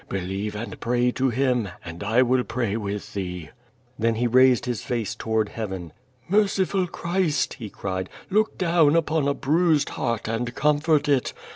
[0.09, 3.51] Believe and pray to Him and I will pray with thee.''
[4.01, 5.93] Tlien he raised his face toward heaven.
[6.27, 11.33] '•Merciful Christ," he cried, "look down upon a bruised heart and comfort it.